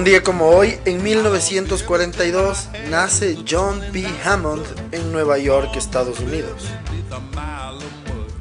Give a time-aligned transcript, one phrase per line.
[0.00, 4.06] Un día como hoy, en 1942, nace John P.
[4.24, 6.68] Hammond en Nueva York, Estados Unidos.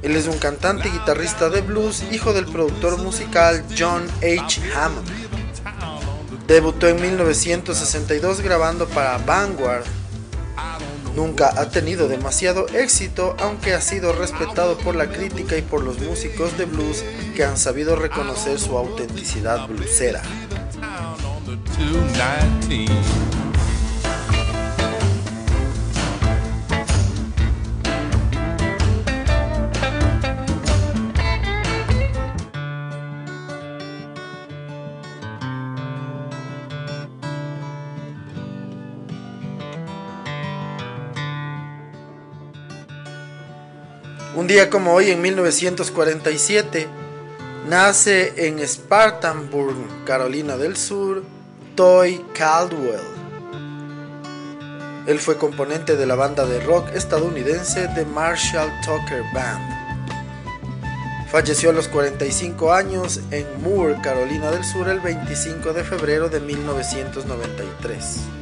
[0.01, 4.61] Él es un cantante y guitarrista de blues, hijo del productor musical John H.
[4.73, 5.05] Hammond.
[6.47, 9.83] Debutó en 1962 grabando para Vanguard.
[11.13, 15.99] Nunca ha tenido demasiado éxito, aunque ha sido respetado por la crítica y por los
[15.99, 17.03] músicos de blues
[17.35, 20.21] que han sabido reconocer su autenticidad bluesera.
[44.35, 46.87] Un día como hoy, en 1947,
[47.67, 51.23] nace en Spartanburg, Carolina del Sur,
[51.79, 52.99] Toy Caldwell.
[55.07, 59.63] Él fue componente de la banda de rock estadounidense The Marshall Tucker Band.
[61.31, 66.41] Falleció a los 45 años en Moore, Carolina del Sur, el 25 de febrero de
[66.41, 68.38] 1993.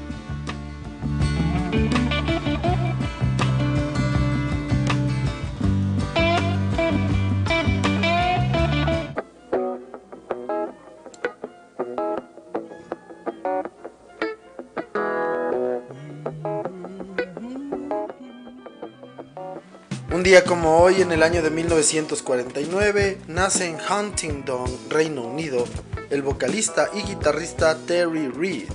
[20.28, 25.64] Día como hoy, en el año de 1949, nace en Huntingdon, Reino Unido,
[26.10, 28.70] el vocalista y guitarrista Terry Reid.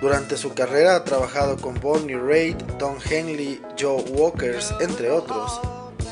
[0.00, 5.60] Durante su carrera ha trabajado con Bonnie Raitt, Don Henley, Joe Walkers, entre otros,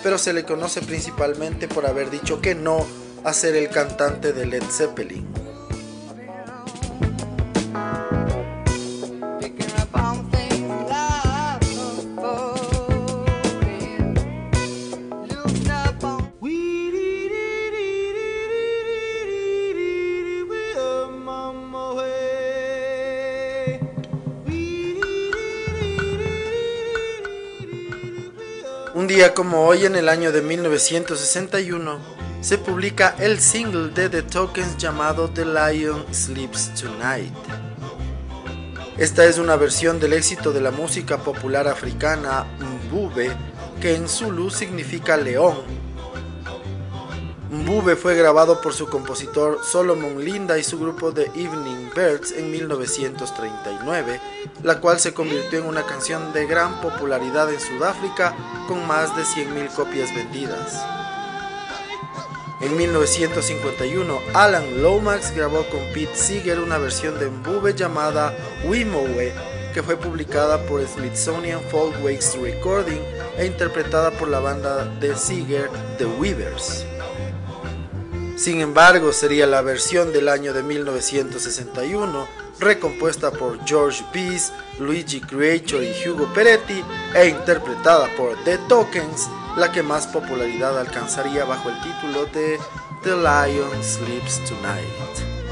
[0.04, 2.86] pero se le conoce principalmente por haber dicho que no
[3.24, 5.33] a ser el cantante de Led Zeppelin.
[29.04, 31.98] Un día como hoy en el año de 1961
[32.40, 37.34] se publica el single de The Tokens llamado The Lion Sleeps Tonight.
[38.96, 42.46] Esta es una versión del éxito de la música popular africana
[42.88, 43.30] Mbube,
[43.78, 45.58] que en Zulu significa león.
[47.50, 52.50] Mbube fue grabado por su compositor Solomon Linda y su grupo de Evening Birds en
[52.50, 54.18] 1939
[54.64, 58.34] la cual se convirtió en una canción de gran popularidad en Sudáfrica
[58.66, 60.82] con más de 100.000 copias vendidas.
[62.62, 69.34] En 1951, Alan Lomax grabó con Pete Seeger una versión de Mbube llamada Wimowe,
[69.74, 73.02] que fue publicada por Smithsonian Folkways Recording
[73.36, 76.86] e interpretada por la banda de Seeger, The Weavers.
[78.36, 85.82] Sin embargo, sería la versión del año de 1961 recompuesta por George Peace, Luigi Creator
[85.82, 86.84] y Hugo Peretti
[87.14, 92.58] e interpretada por The Tokens, la que más popularidad alcanzaría bajo el título de
[93.02, 95.43] The Lion Sleeps Tonight.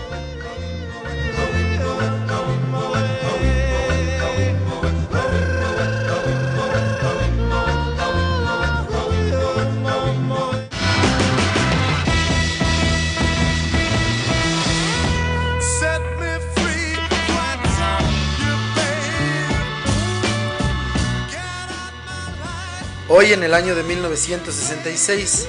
[23.23, 25.47] Hoy en el año de 1966,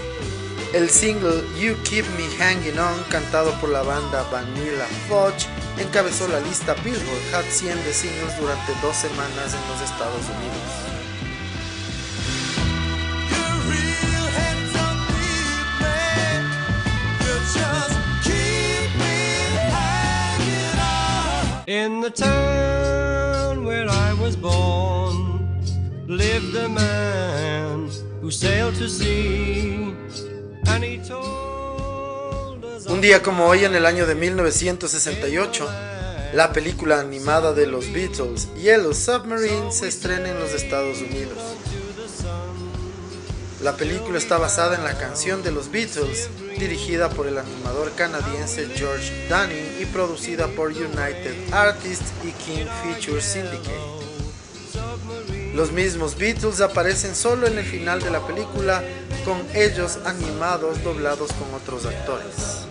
[0.76, 5.48] el single You Keep Me Hanging On, cantado por la banda Vanilla Fudge,
[5.80, 10.94] encabezó la lista Billboard Hot 100 de singles durante dos semanas en los Estados Unidos.
[21.66, 25.23] In the town where I was born,
[32.90, 35.70] Un día como hoy en el año de 1968
[36.34, 41.38] La película animada de los Beatles, Yellow Submarine, se estrena en los Estados Unidos.
[43.62, 46.30] La película está basada en la canción de los Beatles,
[46.60, 53.24] dirigida por el animador canadiense George Dunning y producida por United Artists y King Features
[53.24, 53.93] Syndicate.
[55.54, 58.84] Los mismos Beatles aparecen solo en el final de la película,
[59.24, 62.63] con ellos animados doblados con otros actores.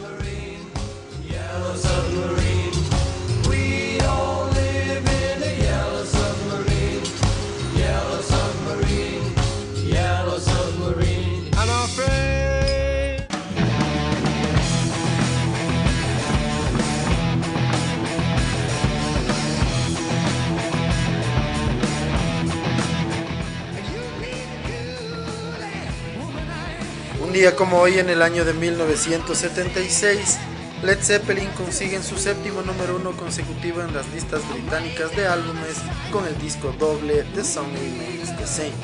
[27.32, 30.37] Un día como hoy en el año de 1976,
[30.82, 35.79] Led Zeppelin consiguen su séptimo número uno consecutivo en las listas británicas de álbumes
[36.11, 38.75] con el disco doble The Song Remains the Same.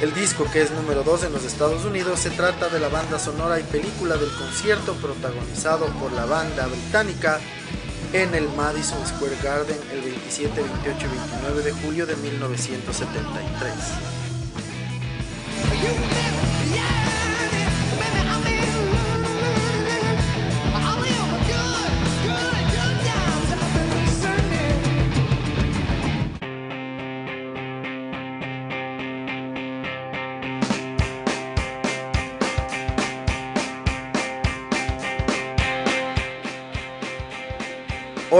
[0.00, 3.18] El disco, que es número 2 en los Estados Unidos, se trata de la banda
[3.18, 7.38] sonora y película del concierto protagonizado por la banda británica
[8.14, 14.27] en el Madison Square Garden el 27, 28 y 29 de julio de 1973.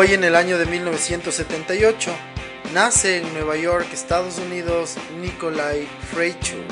[0.01, 2.13] Hoy en el año de 1978
[2.73, 6.63] nace en Nueva York, Estados Unidos, Nikolai Fraiture.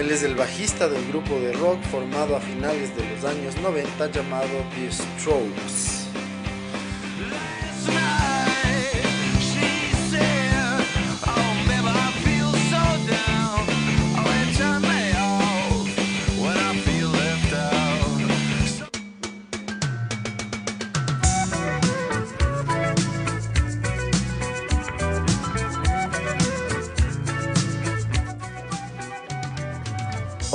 [0.00, 4.10] Él es el bajista del grupo de rock formado a finales de los años 90
[4.10, 5.93] llamado The Strokes.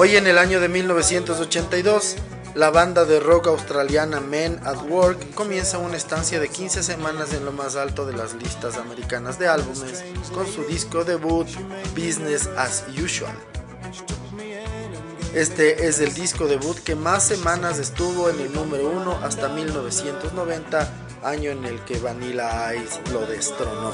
[0.01, 2.15] Hoy en el año de 1982,
[2.55, 7.43] la banda de rock australiana Men at Work comienza una estancia de 15 semanas en
[7.43, 11.49] lo más alto de las listas americanas de álbumes con su disco debut
[11.97, 13.35] Business as Usual.
[15.33, 20.93] Este es el disco debut que más semanas estuvo en el número 1 hasta 1990,
[21.25, 23.91] año en el que Vanilla Ice lo destronó.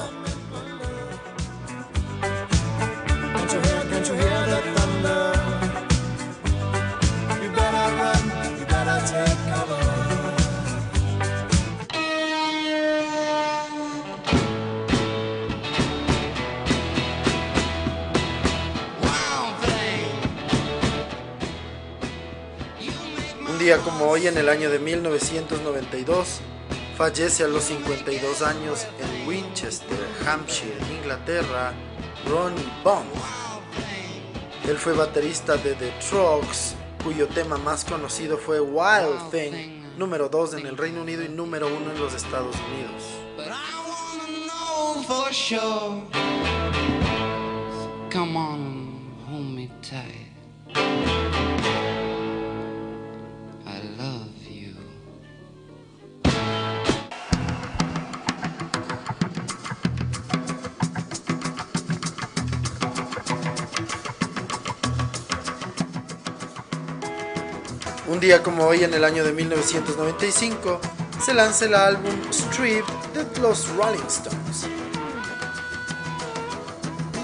[23.66, 26.38] Día como hoy en el año de 1992,
[26.96, 31.72] fallece a los 52 años en Winchester, Hampshire, Inglaterra,
[32.28, 33.10] Ronnie Bond.
[34.68, 40.54] Él fue baterista de The Trucks, cuyo tema más conocido fue Wild Thing, número 2
[40.54, 43.02] en el Reino Unido y número 1 en los Estados Unidos.
[68.16, 70.80] Un día como hoy en el año de 1995
[71.22, 74.66] se lanza el álbum Strip de los Rolling Stones.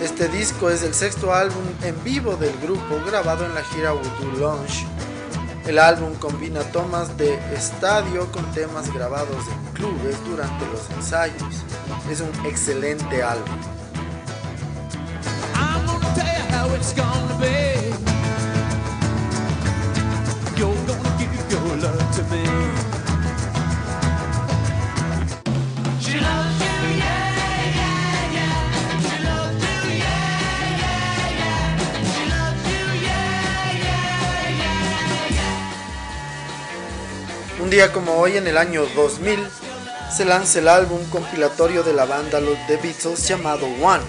[0.02, 4.38] Este disco es el sexto álbum en vivo del grupo grabado en la gira Voodoo
[4.38, 4.87] Lounge.
[5.64, 11.64] El álbum combina tomas de estadio con temas grabados en clubes durante los ensayos.
[12.11, 13.56] Es un excelente álbum.
[37.73, 39.49] Día como hoy, en el año 2000,
[40.14, 44.05] se lanza el álbum compilatorio de la banda Los The Beatles llamado One.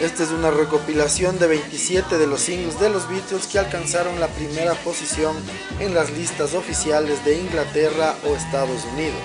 [0.00, 4.28] Esta es una recopilación de 27 de los singles de los Beatles que alcanzaron la
[4.28, 5.34] primera posición
[5.80, 9.18] en las listas oficiales de Inglaterra o Estados Unidos.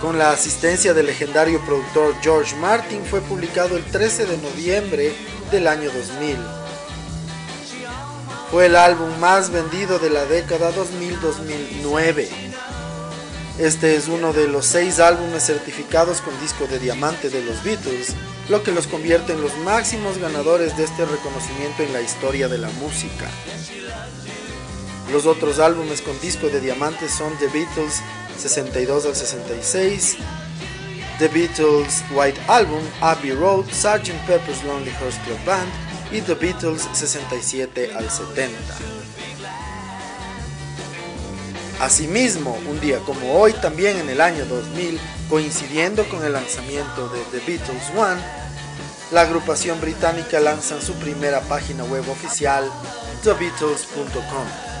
[0.00, 5.14] Con la asistencia del legendario productor George Martin fue publicado el 13 de noviembre
[5.52, 6.57] del año 2000.
[8.50, 12.28] Fue el álbum más vendido de la década 2000-2009.
[13.58, 18.14] Este es uno de los seis álbumes certificados con disco de diamante de los Beatles,
[18.48, 22.56] lo que los convierte en los máximos ganadores de este reconocimiento en la historia de
[22.56, 23.28] la música.
[25.12, 28.00] Los otros álbumes con disco de diamante son The Beatles
[28.38, 30.16] 62 al 66,
[31.18, 34.14] The Beatles White Album, Abbey Road, Sgt.
[34.26, 35.68] Pepper's Lonely Hearts Club Band
[36.10, 38.56] y The Beatles 67 al 70.
[41.80, 44.98] Asimismo, un día como hoy, también en el año 2000,
[45.28, 48.20] coincidiendo con el lanzamiento de The Beatles One,
[49.12, 52.68] la agrupación británica lanza su primera página web oficial,
[53.22, 54.77] thebeatles.com.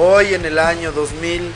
[0.00, 1.52] Hoy en el año 2000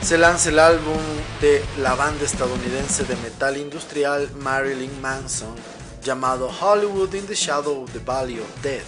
[0.00, 0.96] se lanza el álbum
[1.42, 5.54] de la banda estadounidense de metal industrial Marilyn Manson
[6.02, 8.86] llamado Hollywood in the Shadow of the Valley of Death.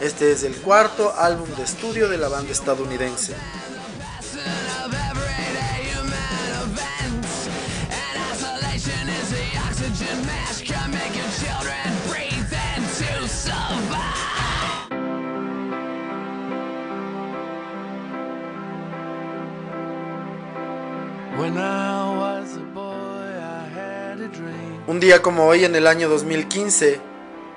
[0.00, 3.34] Este es el cuarto álbum de estudio de la banda estadounidense.
[24.98, 27.00] Un día como hoy en el año 2015,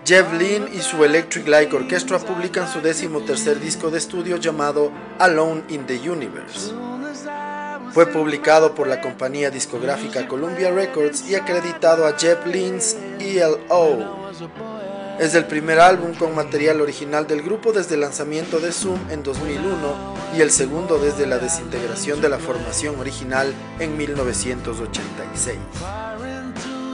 [0.05, 4.91] Jeff Lynne y su Electric Light Orchestra publican su décimo tercer disco de estudio llamado
[5.17, 6.71] Alone in the Universe.
[7.93, 14.29] Fue publicado por la compañía discográfica Columbia Records y acreditado a Jeff Lynne's ELO.
[15.19, 19.23] Es el primer álbum con material original del grupo desde el lanzamiento de Zoom en
[19.23, 25.57] 2001 y el segundo desde la desintegración de la formación original en 1986.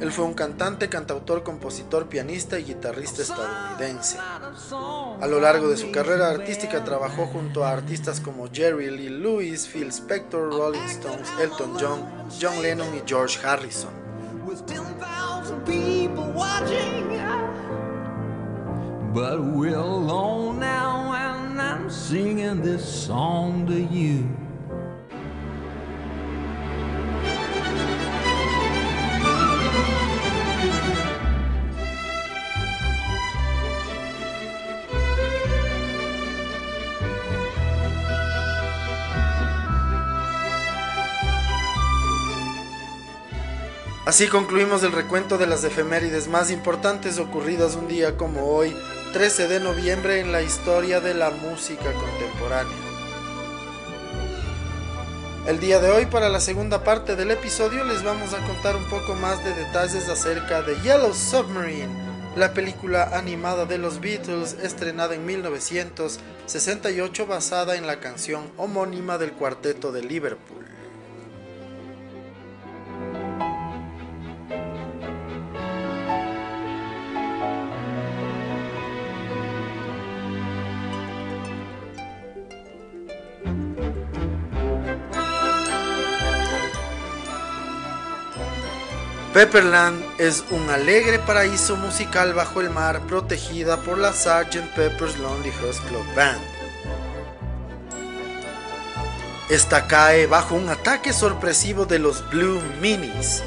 [0.00, 4.18] Él fue un cantante, cantautor, compositor, pianista y guitarrista estadounidense.
[4.18, 9.68] A lo largo de su carrera artística trabajó junto a artistas como Jerry Lee Lewis,
[9.68, 12.02] Phil Spector, Rolling Stones, Elton John,
[12.40, 13.90] John Lennon y George Harrison.
[19.14, 24.43] But alone now and singing this song to you.
[44.14, 48.72] Así concluimos el recuento de las efemérides más importantes ocurridas un día como hoy,
[49.12, 52.76] 13 de noviembre en la historia de la música contemporánea.
[55.48, 58.84] El día de hoy, para la segunda parte del episodio, les vamos a contar un
[58.84, 61.90] poco más de detalles acerca de Yellow Submarine,
[62.36, 69.32] la película animada de los Beatles estrenada en 1968 basada en la canción homónima del
[69.32, 70.73] cuarteto de Liverpool.
[89.34, 94.76] Pepperland es un alegre paraíso musical bajo el mar protegida por la Sgt.
[94.76, 96.40] Pepper's Lonely Hearts Club Band.
[99.50, 103.42] Esta cae bajo un ataque sorpresivo de los Blue Minis,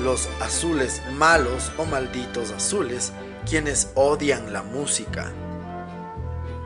[0.00, 3.12] los azules malos o malditos azules,
[3.44, 5.32] quienes odian la música.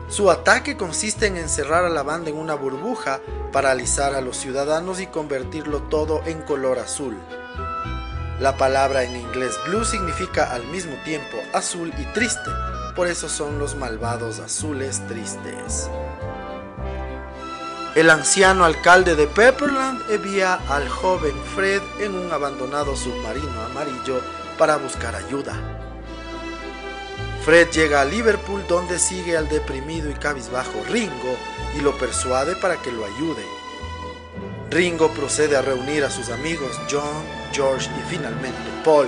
[0.07, 5.01] Su ataque consiste en encerrar a la banda en una burbuja, paralizar a los ciudadanos
[5.01, 7.17] y convertirlo todo en color azul.
[8.39, 12.51] La palabra en inglés blue significa al mismo tiempo azul y triste,
[12.95, 15.89] por eso son los malvados azules tristes.
[17.95, 24.21] El anciano alcalde de Pepperland envía al joven Fred en un abandonado submarino amarillo
[24.59, 25.55] para buscar ayuda.
[27.43, 31.35] Fred llega a Liverpool donde sigue al deprimido y cabizbajo Ringo
[31.75, 33.43] y lo persuade para que lo ayude.
[34.69, 39.07] Ringo procede a reunir a sus amigos John, George y finalmente Paul.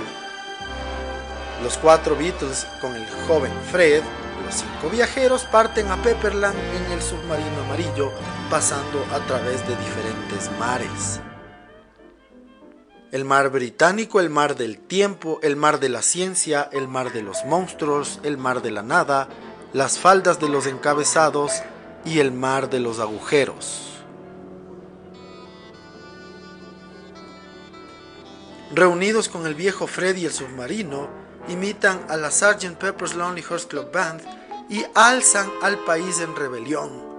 [1.62, 4.02] Los cuatro Beatles con el joven Fred
[4.44, 8.10] los cinco viajeros parten a Pepperland en el submarino amarillo,
[8.48, 11.20] pasando a través de diferentes mares.
[13.12, 17.22] El mar británico, el mar del tiempo, el mar de la ciencia, el mar de
[17.22, 19.28] los monstruos, el mar de la nada,
[19.72, 21.52] las faldas de los encabezados
[22.04, 23.89] y el mar de los agujeros.
[28.72, 31.08] Reunidos con el viejo Freddy el submarino,
[31.48, 32.76] imitan a la Sgt.
[32.76, 34.22] Pepper's Lonely Hearts Club Band
[34.68, 37.10] y alzan al país en rebelión.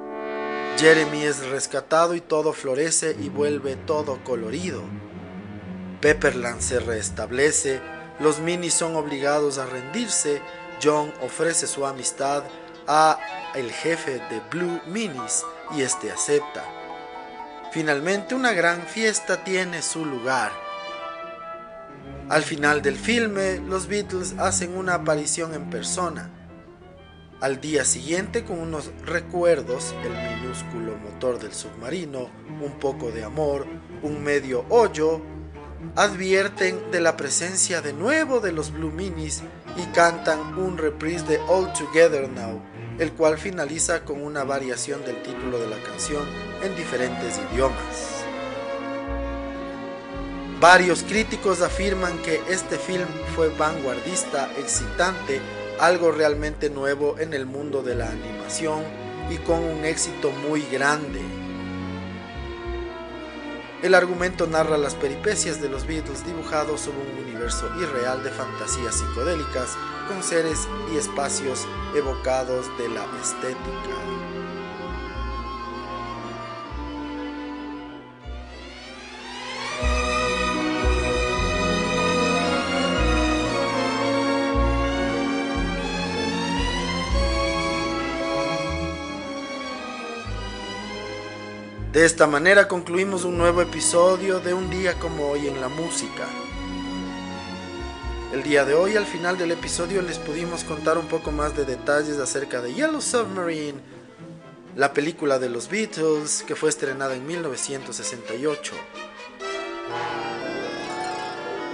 [0.78, 4.82] Jeremy es rescatado y todo florece y vuelve todo colorido.
[6.00, 7.82] Pepperland se restablece,
[8.22, 10.42] los minis son obligados a rendirse,
[10.82, 12.44] John ofrece su amistad
[12.88, 13.20] a
[13.56, 15.44] el jefe de Blue Minis
[15.76, 16.64] y este acepta.
[17.74, 20.71] Finalmente una gran fiesta tiene su lugar.
[22.32, 26.32] Al final del filme, los Beatles hacen una aparición en persona.
[27.42, 32.30] Al día siguiente, con unos recuerdos, el minúsculo motor del submarino,
[32.62, 33.68] un poco de amor,
[34.02, 35.20] un medio hoyo,
[35.98, 39.44] advierten de la presencia de nuevo de los Blue Minis
[39.76, 42.62] y cantan un reprise de All Together Now,
[42.98, 46.24] el cual finaliza con una variación del título de la canción
[46.64, 48.21] en diferentes idiomas.
[50.62, 55.42] Varios críticos afirman que este film fue vanguardista, excitante,
[55.80, 58.84] algo realmente nuevo en el mundo de la animación
[59.32, 61.20] y con un éxito muy grande.
[63.82, 68.94] El argumento narra las peripecias de los Beatles dibujados sobre un universo irreal de fantasías
[68.94, 69.76] psicodélicas
[70.08, 74.51] con seres y espacios evocados de la estética.
[91.92, 96.26] De esta manera concluimos un nuevo episodio de un día como hoy en la música.
[98.32, 101.66] El día de hoy al final del episodio les pudimos contar un poco más de
[101.66, 103.82] detalles acerca de Yellow Submarine,
[104.78, 108.74] la película de los Beatles que fue estrenada en 1968.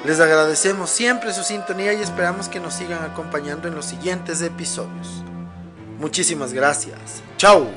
[0.04, 5.22] Les agradecemos siempre su sintonía y esperamos que nos sigan acompañando en los siguientes episodios.
[6.00, 7.22] Muchísimas gracias.
[7.38, 7.68] Chao.